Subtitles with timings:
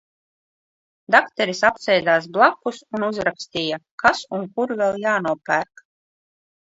[1.15, 5.85] Dakteris apsēdās blakus un uzrakstīja, kas un kur vēl jānopērk.